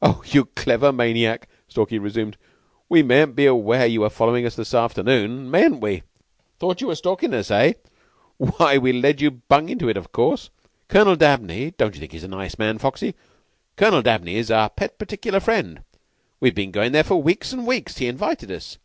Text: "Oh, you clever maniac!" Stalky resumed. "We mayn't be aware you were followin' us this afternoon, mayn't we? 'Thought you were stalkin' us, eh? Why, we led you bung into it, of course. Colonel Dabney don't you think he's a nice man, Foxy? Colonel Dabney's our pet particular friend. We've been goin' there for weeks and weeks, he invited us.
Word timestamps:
"Oh, 0.00 0.22
you 0.26 0.44
clever 0.44 0.92
maniac!" 0.92 1.48
Stalky 1.66 1.98
resumed. 1.98 2.36
"We 2.88 3.02
mayn't 3.02 3.34
be 3.34 3.44
aware 3.44 3.86
you 3.88 4.02
were 4.02 4.08
followin' 4.08 4.46
us 4.46 4.54
this 4.54 4.72
afternoon, 4.72 5.50
mayn't 5.50 5.80
we? 5.80 6.04
'Thought 6.60 6.80
you 6.80 6.86
were 6.86 6.94
stalkin' 6.94 7.34
us, 7.34 7.50
eh? 7.50 7.72
Why, 8.36 8.78
we 8.78 8.92
led 8.92 9.20
you 9.20 9.32
bung 9.32 9.68
into 9.68 9.88
it, 9.88 9.96
of 9.96 10.12
course. 10.12 10.50
Colonel 10.86 11.16
Dabney 11.16 11.72
don't 11.72 11.94
you 11.94 11.98
think 11.98 12.12
he's 12.12 12.22
a 12.22 12.28
nice 12.28 12.56
man, 12.56 12.78
Foxy? 12.78 13.16
Colonel 13.74 14.02
Dabney's 14.02 14.48
our 14.48 14.70
pet 14.70 14.96
particular 14.96 15.40
friend. 15.40 15.82
We've 16.38 16.54
been 16.54 16.70
goin' 16.70 16.92
there 16.92 17.02
for 17.02 17.20
weeks 17.20 17.52
and 17.52 17.66
weeks, 17.66 17.98
he 17.98 18.06
invited 18.06 18.52
us. 18.52 18.78